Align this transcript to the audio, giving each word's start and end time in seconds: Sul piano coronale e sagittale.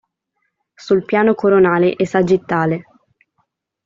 Sul 0.77 1.05
piano 1.05 1.35
coronale 1.35 1.93
e 1.95 2.07
sagittale. 2.07 2.85